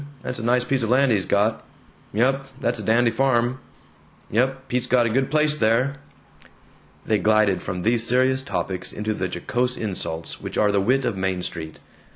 That's 0.23 0.39
a 0.39 0.43
nice 0.43 0.63
piece 0.63 0.81
of 0.81 0.89
land 0.89 1.11
he's 1.11 1.27
got." 1.27 1.63
"Yump, 2.11 2.45
that's 2.59 2.79
a 2.79 2.81
dandy 2.81 3.11
farm." 3.11 3.59
"Yump, 4.31 4.67
Pete's 4.67 4.87
got 4.87 5.05
a 5.05 5.11
good 5.11 5.29
place 5.29 5.53
there." 5.55 5.97
They 7.05 7.19
glided 7.19 7.61
from 7.61 7.81
these 7.81 8.03
serious 8.07 8.41
topics 8.41 8.91
into 8.91 9.13
the 9.13 9.27
jocose 9.29 9.77
insults 9.77 10.41
which 10.41 10.57
are 10.57 10.71
the 10.71 10.81
wit 10.81 11.05
of 11.05 11.15
Main 11.17 11.43
Street. 11.43 11.77